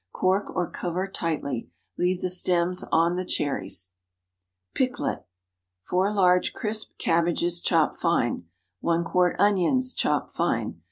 Cork 0.13 0.49
or 0.55 0.67
cover 0.67 1.07
tightly. 1.07 1.69
Leave 1.95 2.21
the 2.21 2.29
stems 2.31 2.83
on 2.91 3.17
the 3.17 3.23
cherries. 3.23 3.91
PICKLETTE. 4.73 5.19
✠ 5.19 5.23
4 5.83 6.11
large 6.11 6.53
crisp 6.53 6.97
cabbages, 6.97 7.61
chopped 7.61 7.97
fine. 7.99 8.45
1 8.79 9.03
quart 9.03 9.35
onions, 9.37 9.93
chopped 9.93 10.31
fine. 10.31 10.79